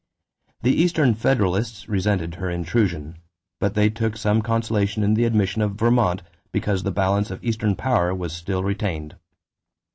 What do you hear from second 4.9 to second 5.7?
in the admission